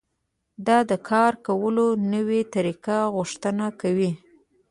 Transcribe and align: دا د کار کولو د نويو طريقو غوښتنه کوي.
دا 0.67 0.77
د 0.89 0.91
کار 1.09 1.33
کولو 1.45 1.85
د 1.95 2.01
نويو 2.13 2.49
طريقو 2.55 2.99
غوښتنه 3.15 3.65
کوي. 3.81 4.11